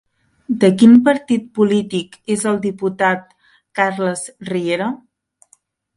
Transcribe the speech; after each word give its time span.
De 0.61 0.69
quin 0.77 0.95
partit 1.07 1.43
polític 1.59 2.17
és 2.37 2.45
el 2.53 2.57
diputat 2.65 3.39
Carles 3.81 4.25
Riera? 4.53 4.89